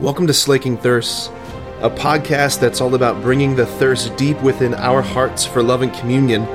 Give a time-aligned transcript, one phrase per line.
[0.00, 1.26] Welcome to Slaking Thirsts,
[1.80, 5.92] a podcast that's all about bringing the thirst deep within our hearts for love and
[5.92, 6.46] communion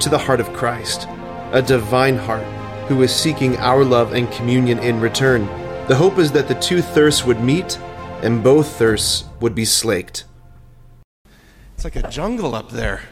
[0.00, 1.06] to the heart of Christ,
[1.52, 2.42] a divine heart
[2.88, 5.46] who is seeking our love and communion in return.
[5.86, 7.78] The hope is that the two thirsts would meet
[8.22, 10.24] and both thirsts would be slaked.
[11.76, 13.02] It's like a jungle up there.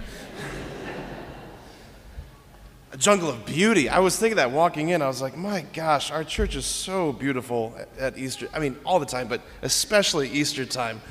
[2.97, 3.91] A jungle of beauty.
[3.91, 7.13] I was thinking that walking in, I was like, my gosh, our church is so
[7.13, 8.49] beautiful at Easter.
[8.55, 11.03] I mean, all the time, but especially Easter time,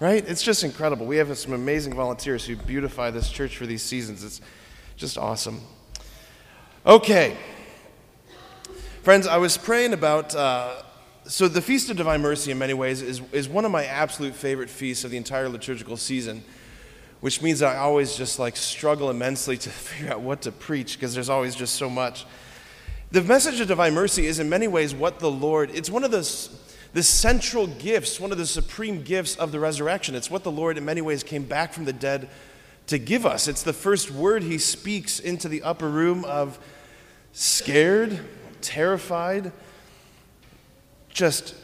[0.00, 0.26] right?
[0.26, 1.04] It's just incredible.
[1.04, 4.24] We have some amazing volunteers who beautify this church for these seasons.
[4.24, 4.40] It's
[4.96, 5.60] just awesome.
[6.86, 7.36] Okay.
[9.02, 10.34] Friends, I was praying about.
[10.34, 10.76] Uh,
[11.26, 14.34] so, the Feast of Divine Mercy, in many ways, is, is one of my absolute
[14.34, 16.42] favorite feasts of the entire liturgical season
[17.20, 21.14] which means I always just like struggle immensely to figure out what to preach because
[21.14, 22.26] there's always just so much.
[23.10, 26.10] The message of divine mercy is in many ways what the Lord, it's one of
[26.10, 26.28] the,
[26.92, 30.14] the central gifts, one of the supreme gifts of the resurrection.
[30.14, 32.28] It's what the Lord in many ways came back from the dead
[32.88, 33.48] to give us.
[33.48, 36.58] It's the first word he speaks into the upper room of
[37.32, 38.20] scared,
[38.60, 39.52] terrified,
[41.08, 41.54] just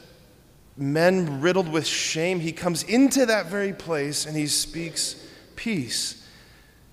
[0.77, 2.41] men riddled with shame.
[2.41, 5.27] He comes into that very place and he speaks
[5.61, 6.27] peace.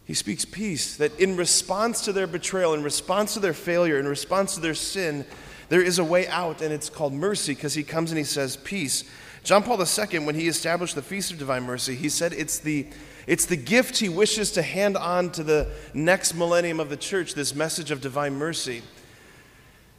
[0.04, 4.08] He speaks peace, that in response to their betrayal, in response to their failure, in
[4.08, 5.26] response to their sin,
[5.70, 8.58] there is a way out, and it's called mercy because he comes and he says
[8.58, 9.06] peace.
[9.44, 12.88] John Paul II, when he established the Feast of Divine Mercy, he said it's the,
[13.26, 17.36] it's the gift he wishes to hand on to the next millennium of the church,
[17.36, 18.82] this message of divine mercy.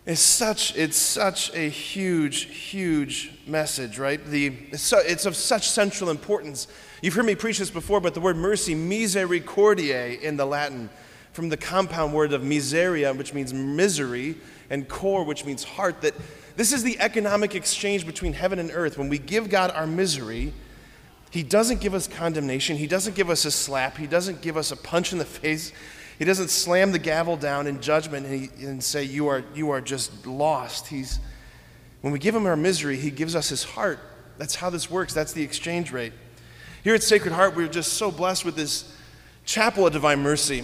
[0.04, 4.22] It's such, it's such a huge, huge message, right?
[4.22, 6.66] The, it's, so, it's of such central importance
[7.02, 10.90] You've heard me preach this before, but the word mercy, misericordiae in the Latin,
[11.32, 14.36] from the compound word of miseria, which means misery,
[14.70, 16.14] and cor, which means heart, that
[16.56, 18.98] this is the economic exchange between heaven and earth.
[18.98, 20.52] When we give God our misery,
[21.30, 24.72] He doesn't give us condemnation, He doesn't give us a slap, He doesn't give us
[24.72, 25.72] a punch in the face.
[26.18, 29.70] He doesn't slam the gavel down in judgment and, he, and say, you are, you
[29.70, 30.88] are just lost.
[30.88, 31.20] He's,
[32.00, 34.00] when we give him our misery, he gives us his heart.
[34.36, 35.14] That's how this works.
[35.14, 36.12] That's the exchange rate.
[36.84, 38.94] Here at Sacred Heart, we're just so blessed with this
[39.44, 40.62] chapel of divine mercy,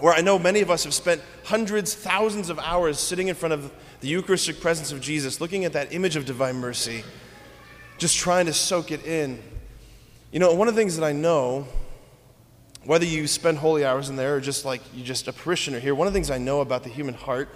[0.00, 3.52] where I know many of us have spent hundreds, thousands of hours sitting in front
[3.52, 7.04] of the Eucharistic presence of Jesus, looking at that image of divine mercy,
[7.98, 9.40] just trying to soak it in.
[10.32, 11.68] You know, one of the things that I know,
[12.84, 15.94] whether you spend holy hours in there or just like you're just a parishioner here,
[15.94, 17.48] one of the things I know about the human heart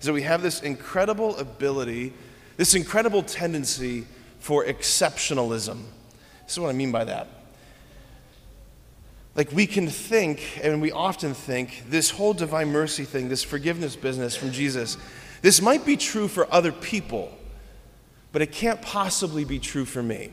[0.00, 2.14] is that we have this incredible ability,
[2.56, 4.06] this incredible tendency
[4.40, 5.84] for exceptionalism.
[6.48, 7.28] This is what I mean by that.
[9.34, 13.96] Like, we can think, and we often think, this whole divine mercy thing, this forgiveness
[13.96, 14.96] business from Jesus,
[15.42, 17.36] this might be true for other people,
[18.32, 20.30] but it can't possibly be true for me.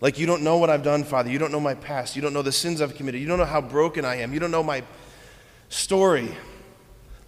[0.00, 1.30] Like, you don't know what I've done, Father.
[1.30, 2.16] You don't know my past.
[2.16, 3.20] You don't know the sins I've committed.
[3.20, 4.34] You don't know how broken I am.
[4.34, 4.82] You don't know my
[5.68, 6.36] story.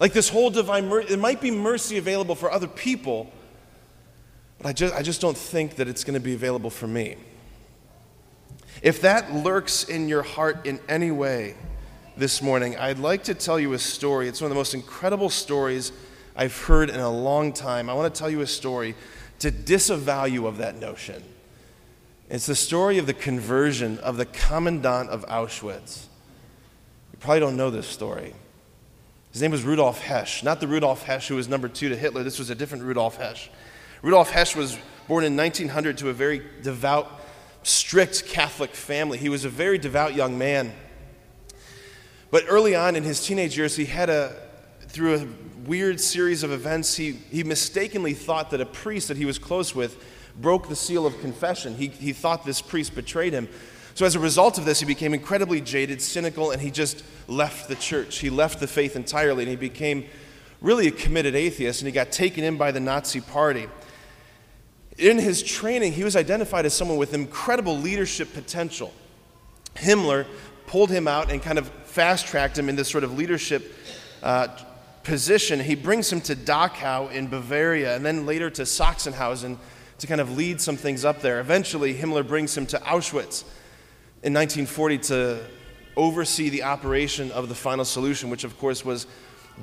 [0.01, 3.31] Like, this whole divine mercy, it might be mercy available for other people,
[4.61, 7.15] but I just, I just don't think that it's going to be available for me.
[8.81, 11.55] If that lurks in your heart in any way
[12.17, 14.27] this morning, I'd like to tell you a story.
[14.27, 15.91] It's one of the most incredible stories
[16.35, 17.89] I've heard in a long time.
[17.89, 18.95] I want to tell you a story
[19.39, 21.23] to disavow you of that notion.
[22.29, 26.05] It's the story of the conversion of the commandant of Auschwitz.
[27.11, 28.33] You probably don't know this story.
[29.31, 32.23] His name was Rudolf Hess, not the Rudolf Hess who was number two to Hitler.
[32.23, 33.49] This was a different Rudolf Hess.
[34.01, 37.21] Rudolf Hess was born in 1900 to a very devout,
[37.61, 39.19] strict Catholic family.
[39.19, 40.73] He was a very devout young man.
[42.31, 44.35] But early on in his teenage years, he had a,
[44.87, 45.27] through a
[45.67, 49.75] weird series of events, he, he mistakenly thought that a priest that he was close
[49.75, 50.03] with
[50.35, 51.75] broke the seal of confession.
[51.75, 53.49] He, he thought this priest betrayed him.
[53.93, 57.67] So, as a result of this, he became incredibly jaded, cynical, and he just left
[57.67, 58.19] the church.
[58.19, 60.05] He left the faith entirely, and he became
[60.61, 63.67] really a committed atheist, and he got taken in by the Nazi party
[64.97, 68.93] in his training, he was identified as someone with incredible leadership potential.
[69.75, 70.25] Himmler
[70.67, 73.75] pulled him out and kind of fast tracked him in this sort of leadership
[74.23, 74.47] uh,
[75.03, 75.59] position.
[75.59, 79.57] He brings him to Dachau in Bavaria and then later to Sachsenhausen
[79.97, 81.39] to kind of lead some things up there.
[81.39, 83.43] Eventually, Himmler brings him to Auschwitz
[84.23, 85.39] in 1940 to
[85.95, 89.07] oversee the operation of the final solution, which, of course, was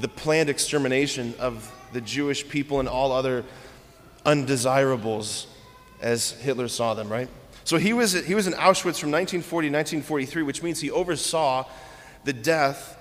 [0.00, 3.44] the planned extermination of the Jewish people and all other
[4.24, 5.46] undesirables
[6.00, 7.28] as Hitler saw them, right?
[7.64, 11.66] So he was, he was in Auschwitz from 1940 to 1943, which means he oversaw
[12.24, 12.98] the death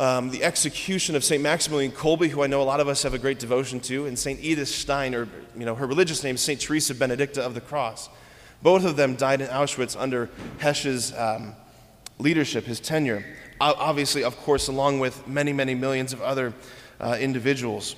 [0.00, 1.42] um, the execution of St.
[1.42, 4.18] Maximilian Kolbe, who I know a lot of us have a great devotion to, and
[4.18, 4.40] St.
[4.40, 6.58] Edith Stein, or you know, her religious name St.
[6.58, 8.08] Teresa Benedicta of the Cross.
[8.62, 11.54] Both of them died in Auschwitz under Hesch's um,
[12.18, 13.24] leadership, his tenure.
[13.60, 16.54] Obviously, of course, along with many, many millions of other
[16.98, 17.94] uh, individuals.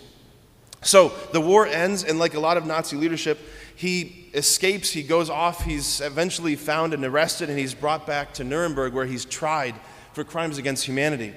[0.82, 3.38] So the war ends, and like a lot of Nazi leadership,
[3.76, 8.44] he escapes, he goes off, he's eventually found and arrested, and he's brought back to
[8.44, 9.75] Nuremberg where he's tried
[10.12, 11.32] for crimes against humanity.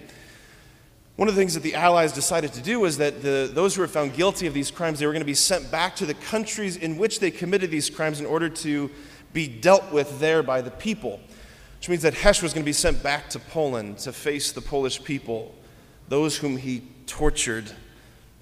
[1.15, 3.81] One of the things that the Allies decided to do was that the, those who
[3.81, 6.13] were found guilty of these crimes, they were going to be sent back to the
[6.13, 8.91] countries in which they committed these crimes in order to
[9.31, 11.21] be dealt with there by the people.
[11.77, 14.62] Which means that Hesch was going to be sent back to Poland to face the
[14.62, 15.56] Polish people,
[16.09, 17.71] those whom he tortured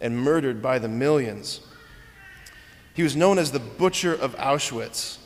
[0.03, 1.61] and murdered by the millions.
[2.93, 5.17] He was known as the Butcher of Auschwitz.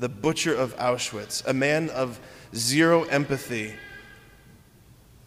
[0.00, 2.18] The Butcher of Auschwitz, a man of
[2.52, 3.74] zero empathy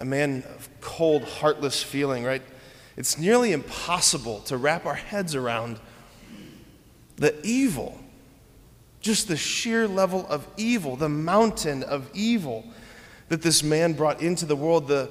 [0.03, 2.41] a man of cold, heartless feeling, right?
[2.97, 5.79] It's nearly impossible to wrap our heads around
[7.15, 7.97] the evil,
[8.99, 12.65] just the sheer level of evil, the mountain of evil
[13.29, 15.09] that this man brought into the world, the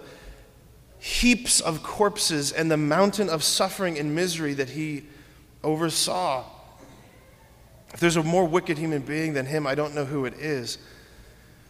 [1.02, 5.02] heaps of corpses and the mountain of suffering and misery that he
[5.64, 6.44] oversaw.
[7.92, 10.78] If there's a more wicked human being than him, I don't know who it is.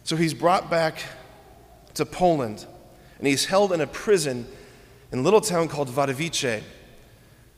[0.03, 1.01] So he's brought back
[1.95, 2.67] to Poland
[3.17, 4.45] and he's held in a prison
[5.11, 6.61] in a little town called Wadowice.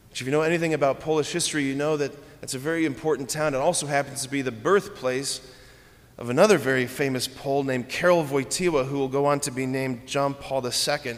[0.10, 3.28] Which, if you know anything about Polish history, you know that it's a very important
[3.28, 3.54] town.
[3.54, 5.42] It also happens to be the birthplace
[6.18, 10.08] of another very famous Pole named Karol Wojtyła, who will go on to be named
[10.08, 11.18] John Paul II,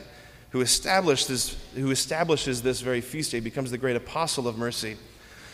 [0.57, 4.97] who, established this, who establishes this very feast day, becomes the great apostle of mercy.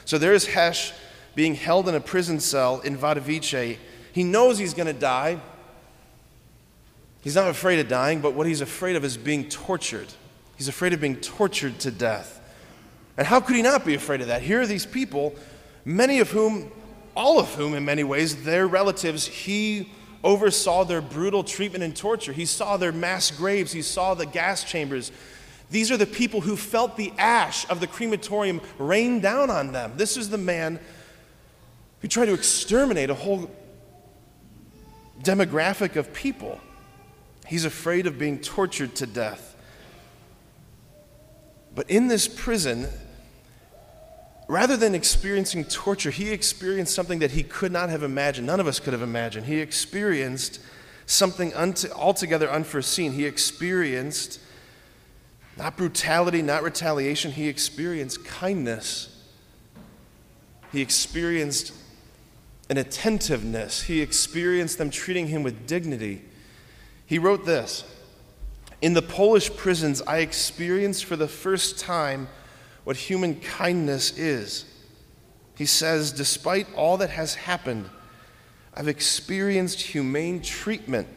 [0.05, 0.93] So there is Hesh
[1.35, 3.77] being held in a prison cell in Wadowice.
[4.13, 5.41] He knows he's going to die.
[7.21, 10.07] He's not afraid of dying, but what he's afraid of is being tortured.
[10.55, 12.39] He's afraid of being tortured to death.
[13.17, 14.41] And how could he not be afraid of that?
[14.41, 15.35] Here are these people,
[15.83, 16.71] many of whom,
[17.13, 19.91] all of whom, in many ways, their relatives, he
[20.23, 22.31] oversaw their brutal treatment and torture.
[22.31, 25.11] He saw their mass graves, he saw the gas chambers.
[25.69, 29.93] These are the people who felt the ash of the crematorium rain down on them.
[29.95, 30.79] This is the man
[32.01, 33.49] who tried to exterminate a whole
[35.21, 36.59] demographic of people.
[37.47, 39.55] He's afraid of being tortured to death.
[41.75, 42.87] But in this prison,
[44.53, 48.45] rather than experiencing torture, he experienced something that he could not have imagined.
[48.45, 49.47] None of us could have imagined.
[49.47, 50.59] He experienced
[51.07, 53.13] something altogether unforeseen.
[53.13, 54.39] He experienced
[55.57, 57.31] not brutality, not retaliation.
[57.31, 59.23] He experienced kindness.
[60.71, 61.73] He experienced
[62.69, 63.81] an attentiveness.
[63.81, 66.25] He experienced them treating him with dignity.
[67.07, 67.85] He wrote this
[68.83, 72.27] In the Polish prisons, I experienced for the first time
[72.83, 74.65] what human kindness is.
[75.55, 77.89] He says, Despite all that has happened,
[78.73, 81.07] I've experienced humane treatment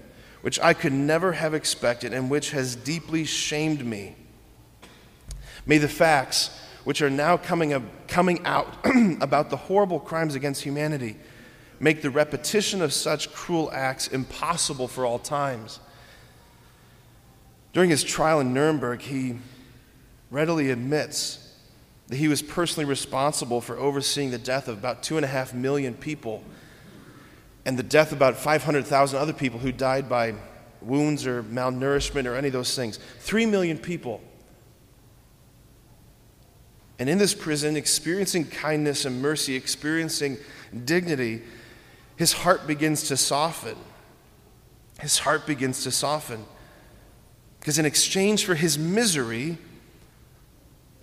[0.43, 4.15] which I could never have expected and which has deeply shamed me.
[5.67, 8.69] May the facts which are now coming, up, coming out
[9.21, 11.17] about the horrible crimes against humanity
[11.81, 15.81] make the repetition of such cruel acts impossible for all times.
[17.73, 19.39] During his trial in Nuremberg, he
[20.31, 21.46] readily admits
[22.09, 25.53] that he was personally responsible for overseeing the death of about two and a half
[25.53, 26.43] million people
[27.65, 30.35] and the death of about 500,000 other people who died by
[30.81, 32.99] wounds or malnourishment or any of those things.
[33.19, 34.21] Three million people.
[36.99, 40.39] And in this prison, experiencing kindness and mercy, experiencing
[40.85, 41.43] dignity,
[42.17, 43.77] his heart begins to soften.
[45.01, 46.45] His heart begins to soften.
[47.59, 49.59] Because in exchange for his misery,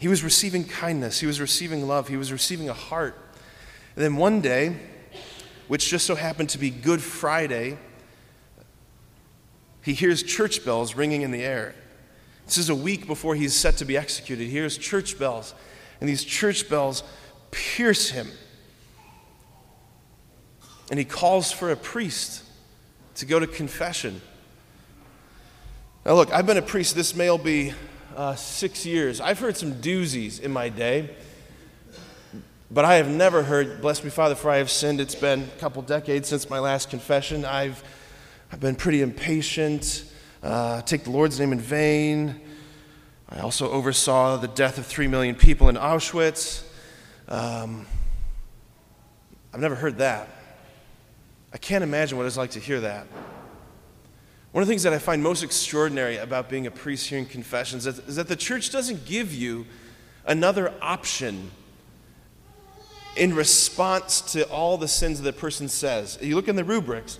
[0.03, 3.17] he was receiving kindness, he was receiving love, he was receiving a heart.
[3.95, 4.75] And then one day,
[5.69, 7.77] which just so happened to be Good Friday,
[9.81, 11.73] he hears church bells ringing in the air.
[12.45, 14.43] This is a week before he's set to be executed.
[14.43, 15.55] He hears church bells,
[16.01, 17.03] and these church bells
[17.51, 18.27] pierce him
[20.89, 22.43] and he calls for a priest
[23.15, 24.21] to go to confession.
[26.05, 27.71] Now, look, I've been a priest, this may all be
[28.15, 29.19] uh, six years.
[29.19, 31.09] I've heard some doozies in my day,
[32.71, 34.99] but I have never heard, bless me, Father, for I have sinned.
[34.99, 37.45] It's been a couple decades since my last confession.
[37.45, 37.83] I've,
[38.51, 40.05] I've been pretty impatient,
[40.41, 42.41] uh, take the Lord's name in vain.
[43.29, 46.63] I also oversaw the death of three million people in Auschwitz.
[47.27, 47.87] Um,
[49.53, 50.29] I've never heard that.
[51.51, 53.07] I can't imagine what it's like to hear that.
[54.53, 57.25] One of the things that I find most extraordinary about being a priest here in
[57.25, 59.65] confessions is, is that the church doesn't give you
[60.27, 61.49] another option
[63.17, 66.19] in response to all the sins that the person says.
[66.21, 67.17] You look in the rubrics,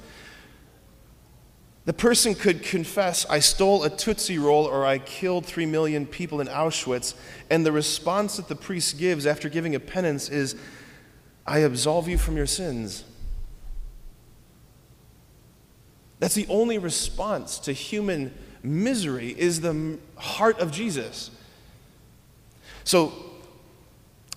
[1.85, 6.39] the person could confess, I stole a Tootsie Roll or I killed three million people
[6.39, 7.15] in Auschwitz.
[7.49, 10.55] And the response that the priest gives after giving a penance is,
[11.47, 13.05] I absolve you from your sins.
[16.23, 21.29] That's the only response to human misery is the heart of Jesus.
[22.85, 23.11] So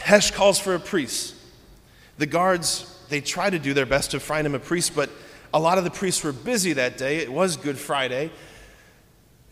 [0.00, 1.37] Hesh calls for a priest.
[2.19, 5.11] The guards, they try to do their best to find him a priest, but
[5.55, 7.19] a lot of the priests were busy that day.
[7.19, 8.33] It was Good Friday.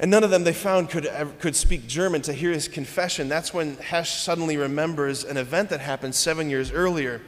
[0.00, 3.28] And none of them they found could, could speak German to hear his confession.
[3.28, 7.20] That's when Hesh suddenly remembers an event that happened seven years earlier.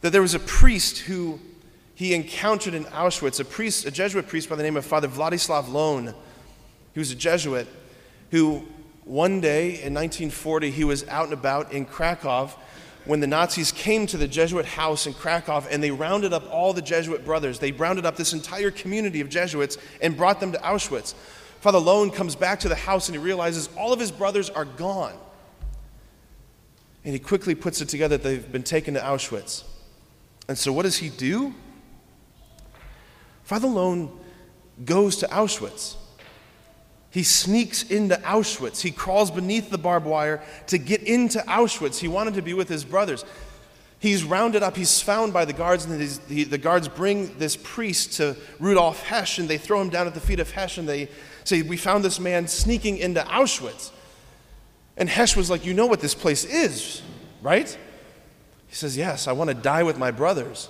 [0.00, 1.40] That there was a priest who
[1.94, 5.68] he encountered in Auschwitz a priest, a Jesuit priest by the name of Father Vladislav
[5.68, 6.14] Lohn.
[6.92, 7.68] He was a Jesuit
[8.30, 8.64] who
[9.04, 12.50] one day in 1940 he was out and about in Krakow
[13.04, 16.72] when the Nazis came to the Jesuit house in Krakow and they rounded up all
[16.72, 17.58] the Jesuit brothers.
[17.58, 21.14] They rounded up this entire community of Jesuits and brought them to Auschwitz.
[21.60, 24.64] Father Lohn comes back to the house and he realizes all of his brothers are
[24.64, 25.14] gone.
[27.04, 29.64] And he quickly puts it together that they've been taken to Auschwitz.
[30.48, 31.54] And so what does he do?
[33.44, 34.10] Father Lohn
[34.84, 35.96] goes to Auschwitz.
[37.10, 38.80] He sneaks into Auschwitz.
[38.80, 41.98] He crawls beneath the barbed wire to get into Auschwitz.
[41.98, 43.24] He wanted to be with his brothers.
[44.00, 45.98] He's rounded up, he's found by the guards, and
[46.28, 50.12] the, the guards bring this priest to Rudolf Hesch, and they throw him down at
[50.12, 51.08] the feet of Hesch, and they
[51.44, 53.92] say, We found this man sneaking into Auschwitz.
[54.96, 57.00] And Hesch was like, You know what this place is,
[57.40, 57.68] right?
[58.66, 60.68] He says, Yes, I want to die with my brothers.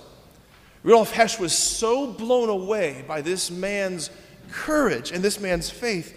[0.85, 4.11] Rudolf Hesch was so blown away by this man's
[4.51, 6.15] courage and this man's faith,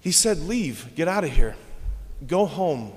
[0.00, 1.54] he said, Leave, get out of here,
[2.26, 2.90] go home.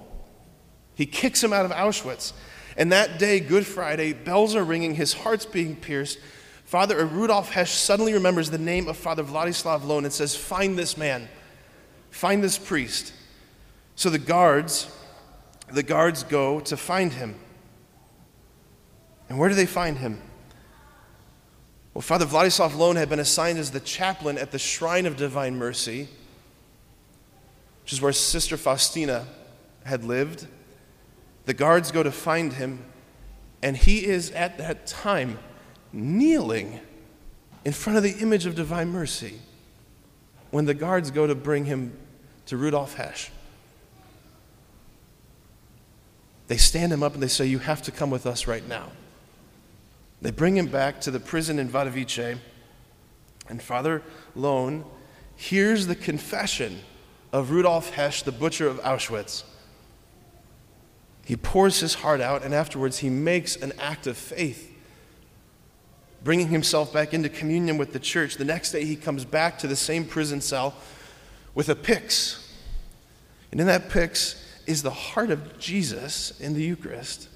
[0.95, 2.31] He kicks him out of Auschwitz.
[2.77, 6.17] And that day, Good Friday, bells are ringing, his heart's being pierced.
[6.63, 10.95] Father Rudolf Hesch suddenly remembers the name of Father Vladislav Lohn and says, Find this
[10.95, 11.27] man,
[12.09, 13.11] find this priest.
[13.95, 14.89] So the guards,
[15.69, 17.35] the guards go to find him.
[19.27, 20.21] And where do they find him?
[21.97, 25.57] Well, Father Vladislav Lohn had been assigned as the chaplain at the Shrine of Divine
[25.57, 26.07] Mercy,
[27.81, 29.25] which is where Sister Faustina
[29.83, 30.45] had lived.
[31.45, 32.85] The guards go to find him,
[33.63, 35.39] and he is at that time
[35.91, 36.81] kneeling
[37.65, 39.39] in front of the image of Divine Mercy
[40.51, 41.97] when the guards go to bring him
[42.45, 43.31] to Rudolf Hesch.
[46.45, 48.91] They stand him up and they say, You have to come with us right now.
[50.21, 52.37] They bring him back to the prison in Wadowice,
[53.49, 54.01] and Father
[54.35, 54.83] Lohn
[55.35, 56.79] hears the confession
[57.31, 59.43] of Rudolf Hesch, the butcher of Auschwitz.
[61.23, 64.73] He pours his heart out, and afterwards he makes an act of faith,
[66.23, 68.37] bringing himself back into communion with the church.
[68.37, 70.73] The next day he comes back to the same prison cell
[71.53, 72.55] with a pyx.
[73.51, 77.29] And in that pyx is the heart of Jesus in the Eucharist.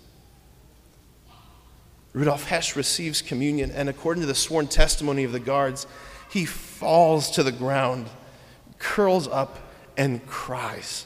[2.14, 5.88] Rudolf Hesch receives communion, and according to the sworn testimony of the guards,
[6.30, 8.08] he falls to the ground,
[8.80, 9.60] curls up,
[9.98, 11.06] and cries.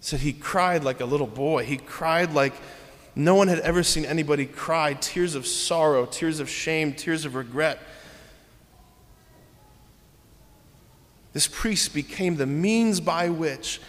[0.00, 1.64] Said he cried like a little boy.
[1.64, 2.54] He cried like
[3.14, 7.34] no one had ever seen anybody cry tears of sorrow, tears of shame, tears of
[7.34, 7.80] regret.
[11.32, 13.80] This priest became the means by which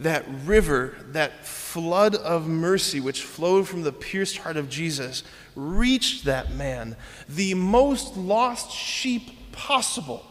[0.00, 5.22] that river, that flood of mercy which flowed from the pierced heart of Jesus,
[5.54, 6.96] reached that man,
[7.28, 10.24] the most lost sheep possible.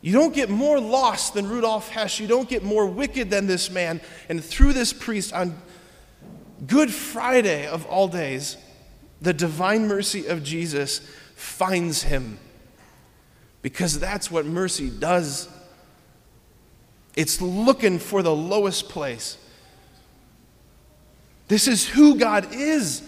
[0.00, 2.20] You don't get more lost than Rudolf Hesch.
[2.20, 4.00] You don't get more wicked than this man.
[4.28, 5.56] And through this priest, on
[6.66, 8.56] Good Friday of all days,
[9.20, 11.00] the divine mercy of Jesus
[11.34, 12.38] finds him.
[13.62, 15.48] Because that's what mercy does
[17.16, 19.38] it's looking for the lowest place.
[21.48, 23.02] This is who God is.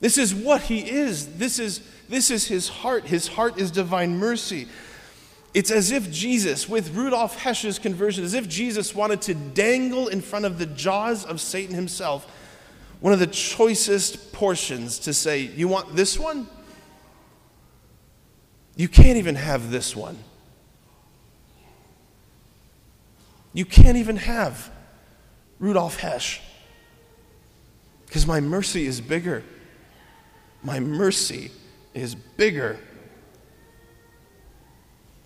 [0.00, 1.36] This is what He is.
[1.36, 3.04] This is, this is His heart.
[3.04, 4.68] His heart is divine mercy.
[5.52, 10.20] It's as if Jesus, with Rudolf Hesch's conversion, as if Jesus wanted to dangle in
[10.20, 12.30] front of the jaws of Satan himself
[13.00, 16.48] one of the choicest portions to say, You want this one?
[18.74, 20.18] You can't even have this one.
[23.56, 24.70] You can't even have
[25.58, 26.40] Rudolf Hesch
[28.04, 29.42] because my mercy is bigger.
[30.62, 31.50] My mercy
[31.94, 32.78] is bigger.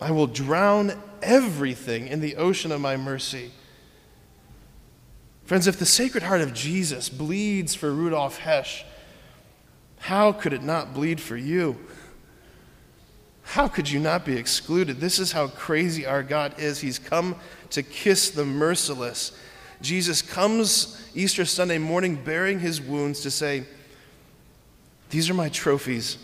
[0.00, 3.50] I will drown everything in the ocean of my mercy.
[5.44, 8.84] Friends, if the Sacred Heart of Jesus bleeds for Rudolf Hesch,
[9.99, 11.80] how could it not bleed for you?
[13.50, 15.00] How could you not be excluded?
[15.00, 16.78] This is how crazy our God is.
[16.78, 17.35] He's come
[17.71, 19.37] to kiss the merciless.
[19.83, 23.64] Jesus comes Easter Sunday morning bearing his wounds to say,
[25.11, 26.16] These are my trophies.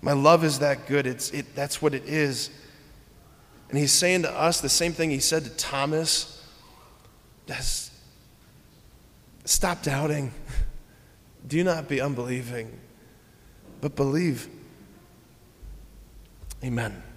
[0.00, 1.06] My love is that good.
[1.06, 2.48] It's, it, that's what it is.
[3.68, 6.42] And he's saying to us the same thing he said to Thomas
[9.44, 10.32] Stop doubting.
[11.46, 12.80] Do not be unbelieving,
[13.82, 14.48] but believe.
[16.66, 17.15] Amen.